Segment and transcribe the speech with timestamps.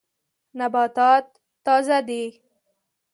[0.59, 1.25] نباتات
[1.65, 2.23] تازه دي.